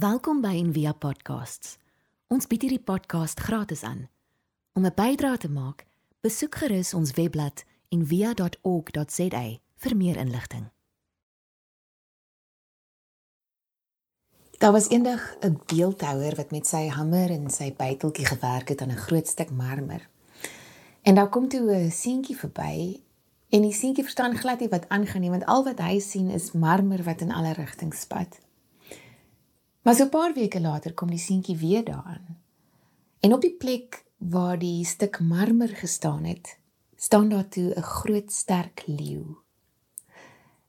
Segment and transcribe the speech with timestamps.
[0.00, 1.74] Welkom by Envia Podcasts.
[2.32, 4.06] Ons bied hierdie podcast gratis aan.
[4.72, 5.84] Om 'n bydrae te maak,
[6.24, 9.42] besoek gerus ons webblad en via.org.za
[9.76, 10.70] vir meer inligting.
[14.58, 18.92] Daar was eendag 'n beeldhouer wat met sy hamer en sy byteltjie gewerk het aan
[18.92, 20.08] 'n groot stuk marmer.
[21.02, 23.00] En daar kom toe 'n seentjie verby
[23.48, 26.52] en die seentjie verstaan glad nie wat aangaan nie want al wat hy sien is
[26.52, 28.40] marmer wat in alle rigtings spat.
[29.82, 32.38] Maar so 'n paar weke later kom die seentjie weer daaraan.
[33.20, 36.58] En op die plek waar die stuk marmer gestaan het,
[36.96, 39.24] staan daar toe 'n groot sterk leeu.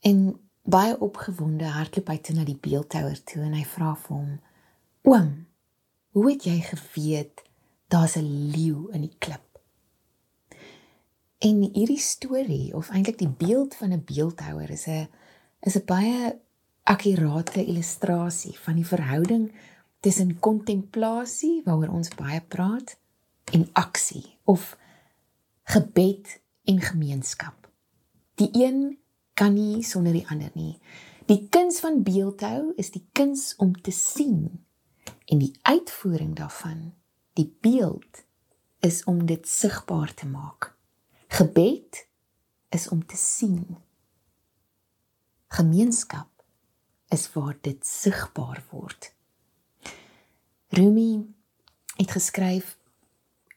[0.00, 4.40] En baie opgewonde hardloop hy toe na die beeldhouer toe en hy vra vir hom:
[5.02, 5.46] "Oom,
[6.08, 7.42] hoe het jy geweet
[7.88, 9.60] daar's 'n leeu in die klip?"
[11.38, 15.08] En hierdie storie of eintlik die beeld van 'n beeldhouer is 'n
[15.60, 16.38] is 'n baie
[16.84, 19.48] akkurate illustrasie van die verhouding
[20.04, 22.96] tussen kontemplasie waaroor ons baie praat
[23.56, 24.74] en aksie of
[25.72, 27.56] gebed en gemeenskap.
[28.36, 28.98] Die een
[29.34, 30.76] kan nie sonder die ander nie.
[31.26, 34.60] Die kuns van beeldhou is die kuns om te sien
[35.24, 36.92] en die uitvoering daarvan,
[37.32, 38.24] die beeld
[38.84, 40.74] is om dit sigbaar te maak.
[41.32, 42.04] Gebed
[42.68, 43.78] is om te sien.
[45.48, 46.33] Gemeenskap
[47.14, 49.12] is waar dit sigbaar word.
[50.68, 51.34] Rumi
[51.96, 52.76] het geskryf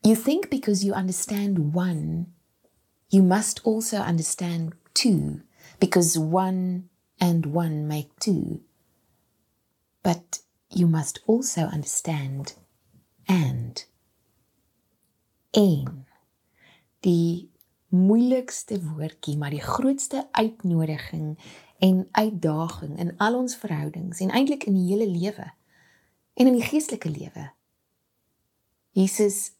[0.02, 2.28] You think because you understand one
[3.10, 5.42] you must also understand two
[5.80, 8.62] because one and one make two.
[10.02, 12.56] But you must also understand
[13.26, 13.88] and
[15.52, 16.06] een
[17.00, 17.52] die
[17.90, 21.38] moeilikste woordjie maar die grootste uitnodiging
[21.80, 25.52] en uitdaging in al ons verhoudings en eintlik in die hele lewe
[26.38, 27.50] en in die geestelike lewe.
[28.97, 29.52] Jesus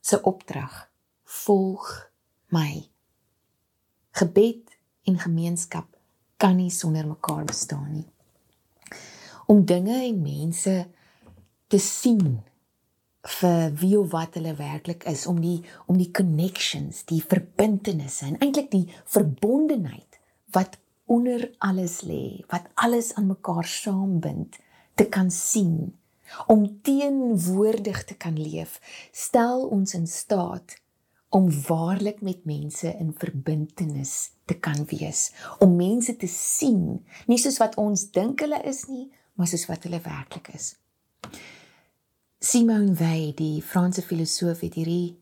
[0.00, 0.90] se opdrag:
[1.24, 2.10] Volg
[2.46, 2.84] my.
[4.10, 5.88] Gebed en gemeenskap
[6.36, 8.08] kan nie sonder mekaar bestaan nie.
[9.46, 10.74] Om dinge en mense
[11.66, 12.42] te sien
[13.40, 18.38] vir wie of wat hulle werklik is, om die om die connections, die verbintenisse en
[18.38, 20.20] eintlik die verbondenheid
[20.54, 24.56] wat onder alles lê, wat alles aan mekaar saambind,
[24.94, 25.94] te kan sien,
[26.46, 28.80] om teenwoordig te kan leef,
[29.12, 30.78] stel ons in staat
[31.34, 37.58] om waarlik met mense in verbintenis te kan wees, om mense te sien, nie soos
[37.58, 40.76] wat ons dink hulle is nie, maar soos wat hulle werklik is.
[42.44, 45.16] Simone Weil, die Franse filosoof, het hierdie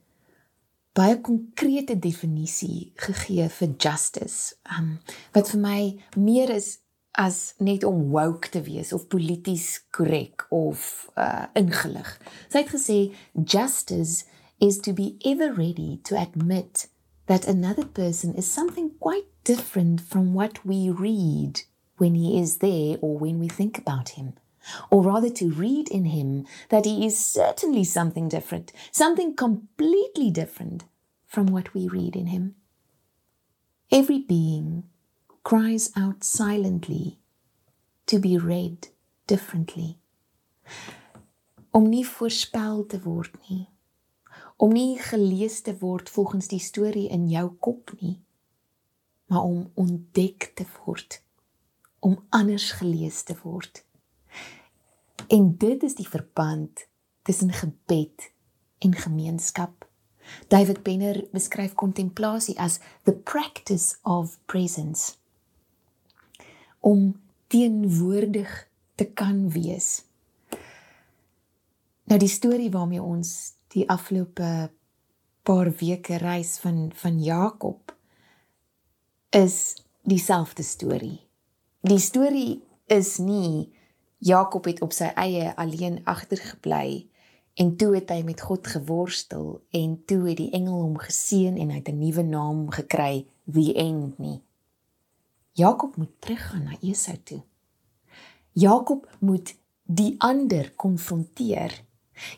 [0.96, 4.54] baie konkrete definisie gegee vir justice.
[4.68, 4.98] Um
[5.34, 5.80] wat vir my
[6.16, 6.78] meer is
[7.12, 12.16] as net om woke te wees of polities korrek of uh ingelig.
[12.48, 12.98] Sy het gesê
[13.34, 14.24] justice
[14.60, 16.88] is to be ever ready to admit
[17.26, 21.62] that another person is something quite different from what we read
[21.96, 24.34] when he is there or when we think about him.
[24.90, 30.84] Or rather, to read in him that he is certainly something different, something completely different
[31.26, 32.54] from what we read in him.
[33.90, 34.84] Every being
[35.44, 37.18] cries out silently
[38.06, 38.88] to be read
[39.26, 39.98] differently.
[41.70, 43.66] Om nie voorspel te word nie.
[44.56, 48.18] Om nie gelees te word volgens die storie in jou kop nie,
[49.26, 51.22] maar om ontdek te word.
[52.00, 53.84] Om anders gelees te word.
[55.32, 56.86] En dit is die verband
[57.22, 58.32] tussen gebed
[58.78, 59.88] en gemeenskap.
[60.48, 65.14] David Benner beskryf kontemplasie as the practice of presence.
[66.80, 70.04] Om teenwoordig te kan wees.
[72.04, 74.70] Nou die storie waarmee ons die afgelope
[75.42, 77.94] paar weke reis van van Jakob
[79.30, 81.20] is dieselfde storie.
[81.80, 83.72] Die storie is nie
[84.24, 87.08] Jakob het op sy eie alleen agtergebly
[87.58, 91.72] en toe het hy met God geworstel en toe het die engel hom geseën en
[91.74, 94.38] hy het 'n nuwe naam gekry, the end nie.
[95.52, 97.42] Jakob moet teruggaan na Esau toe.
[98.52, 101.82] Jakob moet die ander konfronteer.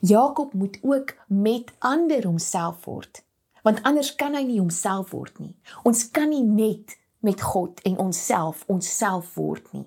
[0.01, 3.25] Jakob moet ook met ander homself word,
[3.63, 5.55] want anders kan hy nie homself word nie.
[5.83, 9.87] Ons kan nie net met God en onsself onsself word nie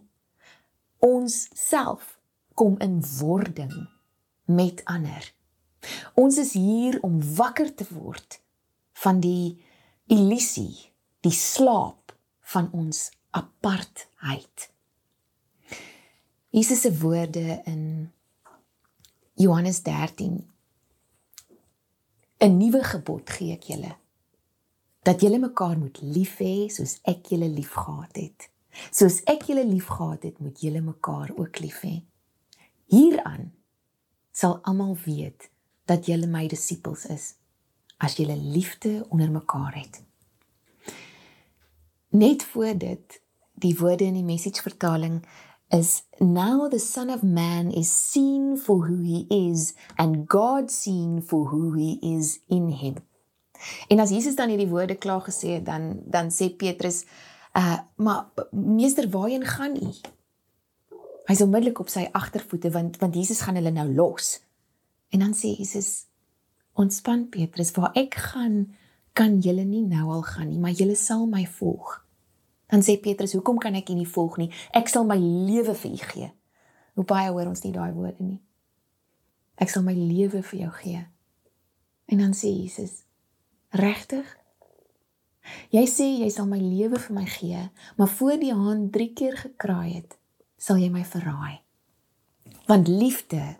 [0.99, 2.17] ons self
[2.53, 3.73] kom in wording
[4.45, 5.33] met ander.
[6.13, 8.39] Ons is hier om wakker te word
[9.03, 9.57] van die
[10.07, 10.91] illusie,
[11.21, 12.15] die slaap
[12.53, 14.69] van ons apartheid.
[16.49, 18.11] Jesus se woorde in
[19.33, 20.49] Johannes 13
[22.37, 23.95] 'n nuwe gebod gee ek julle
[25.01, 28.49] dat julle mekaar moet lief hê soos ek julle liefgehad het.
[28.91, 32.01] Soos ek julle liefgehad het, moet julle mekaar ook lief hê.
[32.87, 33.51] Hieraan
[34.31, 35.49] sal almal weet
[35.85, 37.33] dat julle my disippels is
[37.97, 40.03] as julle liefde onder mekaar het.
[42.09, 43.21] Net voor dit
[43.57, 45.23] die woorde in die message vertaling
[45.73, 51.21] is now the son of man is seen for who he is and God seen
[51.21, 52.95] for who he is in him.
[53.87, 57.03] En as Jesus dan hierdie woorde klaar gesê het, dan dan sê Petrus,
[57.57, 59.91] uh maar meester, waarheen gaan u?
[61.27, 64.37] Hy's onmiddellik op sy agtervoete want want Jesus gaan hulle nou los.
[65.09, 66.05] En dan sê Jesus,
[66.73, 68.75] ontspan Petrus, waar ek gaan,
[69.13, 72.03] kan julle nie nou al gaan nie, maar julle sal my volg.
[72.67, 74.49] Dan sê Petrus, hoekom kan ek u nie volg nie?
[74.75, 76.31] Ek sal my lewe vir u gee.
[76.99, 78.41] Hoe baie hoor ons nie daai woorde nie.
[79.57, 81.03] Ek sal my lewe vir jou gee.
[82.11, 83.07] En dan sê Jesus,
[83.69, 84.27] Regtig?
[85.75, 87.63] Jy sê jy sal my lewe vir my gee,
[87.97, 90.17] maar voor die haan 3 keer gekraai het,
[90.57, 91.59] sal jy my verraai.
[92.67, 93.57] Want liefde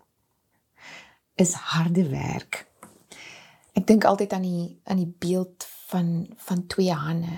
[1.38, 2.66] is harde werk.
[3.78, 7.38] Ek dink altyd aan die aan die beeld van van twee hande.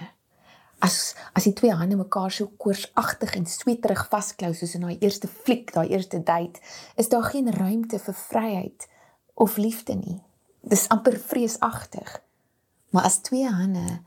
[0.79, 5.27] As as die twee hande mekaar so koorsagtig en sweterig vasklou soos in daai eerste
[5.27, 6.63] fliek, daai eerste date,
[6.95, 8.87] is daar geen ruimte vir vryheid
[9.35, 10.19] of liefde nie.
[10.61, 12.21] Dis amper vreesagtig.
[12.89, 13.99] Maar as twee hande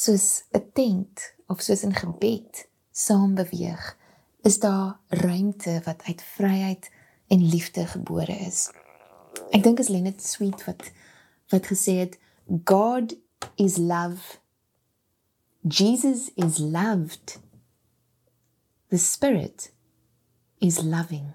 [0.00, 3.96] soos 'n tent of soos in gebed saam beweeg,
[4.42, 6.90] is daar ruimte wat uit vryheid
[7.26, 8.70] en liefde gebore is.
[9.50, 10.90] Ek dink as Lenet Sweet wat
[11.50, 12.18] wat gesê het
[12.64, 13.14] God
[13.54, 14.38] is love.
[15.60, 17.40] Jesus is loved.
[18.88, 19.72] The spirit
[20.58, 21.34] is loving.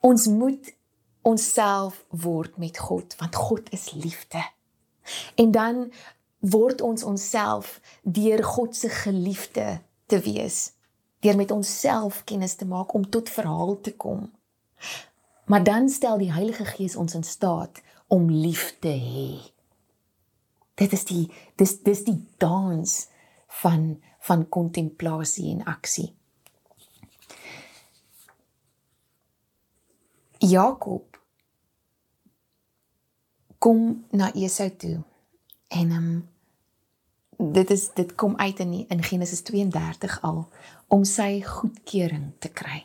[0.00, 0.74] Ons moet
[1.22, 4.42] onsself word met God want God is liefde.
[5.34, 5.92] En dan
[6.42, 10.72] word ons onsself deur God se geliefde te wees,
[11.22, 14.26] deur met onsself kennis te maak om tot verhaal te kom.
[15.46, 19.38] Maar dan stel die Heilige Gees ons in staat om lief te hê.
[20.74, 21.26] Dit is die
[21.60, 22.96] dis dis die dans
[23.62, 26.12] van van kontemplasie en aksie.
[30.38, 31.18] Jakob
[33.58, 35.02] kom na Esau toe.
[35.68, 36.31] En ehm um,
[37.50, 40.48] dit is dit kom uit in die, in Genesis 32 al
[40.86, 42.84] om sy goedkeuring te kry.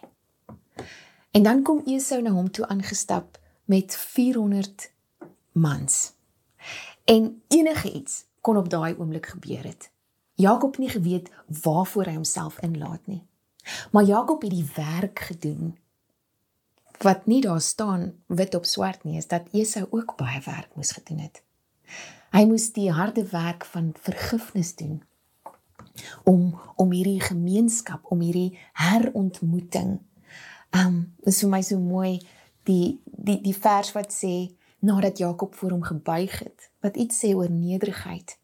[1.32, 4.92] En dan kom Esau na hom toe aangestap met 400
[5.52, 6.14] mans.
[7.06, 9.92] En enige iets kon op daai oomblik gebeur het.
[10.34, 11.30] Jakob nie geweet
[11.64, 13.24] waarvoor hy homself inlaat nie.
[13.92, 15.78] Maar Jakob het die werk gedoen
[16.98, 20.92] wat nie daar staan wit op swart nie is dat Esau ook baie werk moes
[20.92, 21.44] gedoen het.
[22.32, 25.02] Hy moes die harde werk van vergifnis doen
[26.24, 29.98] om om hierdie gemeenskap, om hierdie herontmoeting.
[30.76, 32.20] Um dis vir my so mooi
[32.70, 37.34] die die die vers wat sê nadat Jakob voor hom gebuig het, wat iets sê
[37.36, 38.38] oor nederigheid.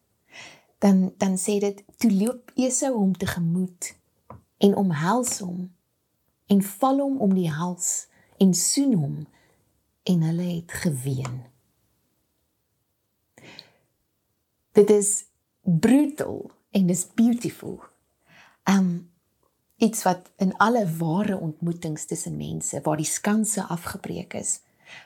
[0.82, 3.94] Dan dan sê dit toe loop Esau hom tegemoet
[4.58, 5.70] en omhels hom
[6.46, 8.08] en val hom om die hals
[8.42, 9.16] en soen hom
[10.04, 11.53] en hulle het geween.
[14.74, 15.24] Dit is
[15.62, 17.78] brutal en dis beautiful.
[18.66, 19.12] Um
[19.76, 24.60] iets wat in alle ware ontmoetings tussen mense waar die skanse afgebreek is,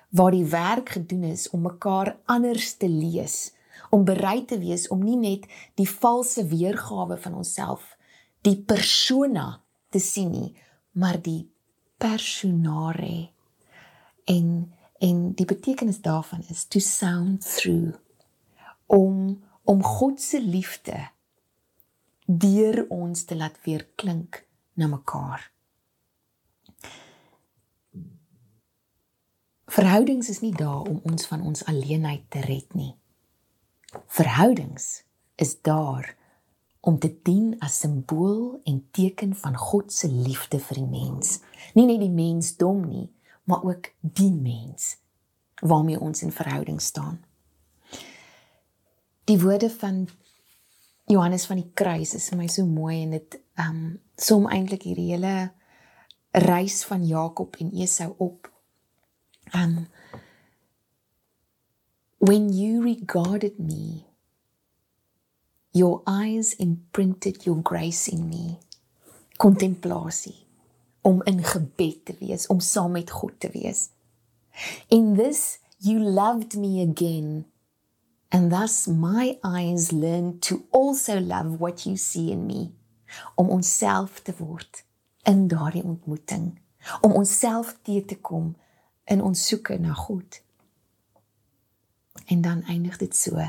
[0.09, 3.53] waar die werk gedoen is om mekaar anders te lees,
[3.91, 5.45] om bereid te wees om nie net
[5.75, 7.97] die valse weergawe van onsself,
[8.41, 9.61] die persona
[9.93, 10.53] te sien nie,
[10.93, 11.51] maar die
[11.99, 13.29] personare
[14.25, 17.95] en en die betekenis daarvan is to sound through
[18.87, 20.97] om om God se liefde
[22.25, 25.51] deur ons te laat weer klink na mekaar.
[29.69, 32.95] Verhoudings is nie daar om ons van ons alleenheid te red nie.
[34.07, 35.05] Verhoudings
[35.37, 36.15] is daar
[36.81, 41.41] om te dien as simbool en teken van God se liefde vir die mens.
[41.77, 43.09] Nie net die mensdom nie,
[43.45, 44.97] maar ook die mens
[45.61, 47.21] waarmee ons in verhouding staan.
[49.29, 50.07] Die woorde van
[51.09, 54.83] Johannes van die kruis is vir my so mooi en dit ehm um, som eintlik
[54.89, 55.53] hierdie hele
[56.49, 58.51] reis van Jakob en Esau op.
[59.55, 59.87] Um
[62.19, 64.09] when you regarded me
[65.79, 68.59] Your eyes imprinted your grace in me.
[69.37, 70.47] Kontemplasie
[71.01, 73.89] om in gebed te wees, om saam met God te wees.
[74.89, 77.47] In this you loved me again.
[78.31, 82.75] And thus my eyes learn to also love what you see in me.
[83.37, 84.83] Om onsself te word
[85.25, 86.59] in daardie ontmoeting,
[87.01, 88.57] om onsself te te kom
[89.05, 90.43] in ons soeke na God.
[92.27, 93.41] En dan eindig dit so.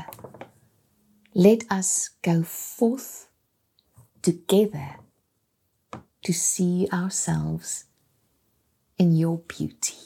[1.32, 3.28] Let us go forth
[4.20, 4.96] together
[6.22, 7.84] to see ourselves
[8.96, 9.96] in your beauty.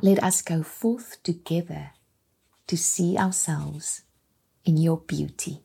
[0.00, 1.97] Let us go forth together
[2.68, 4.02] to see ourselves
[4.64, 5.64] in your beauty.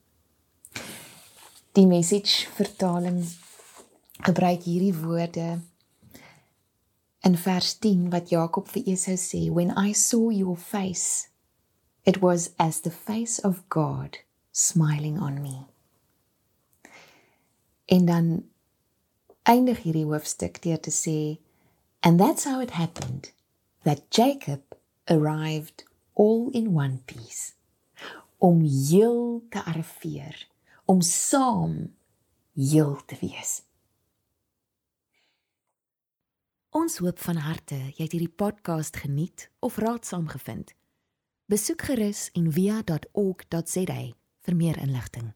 [1.76, 3.22] Die message vertaling
[4.24, 5.60] gebruik hierdie woorde
[7.24, 11.28] in vers 10 wat Jakob vir Esau sê, when I saw your face
[12.04, 14.18] it was as the face of God
[14.52, 15.64] smiling on me.
[17.88, 18.44] En dan
[19.44, 21.18] eindig hierdie hoofstuk deur te sê
[22.00, 23.32] and that's how it happened
[23.84, 24.76] that Jacob
[25.08, 25.84] arrived
[26.54, 27.52] in one piece
[28.38, 30.48] om heel te arriveer
[30.84, 31.78] om saam
[32.54, 33.60] heel te wees
[36.74, 40.72] Ons hoop van harte jy het hierdie podcast geniet of raadsaam gevind.
[41.46, 44.00] Besoek gerus en via.ok.za
[44.48, 45.28] vir meer inligting.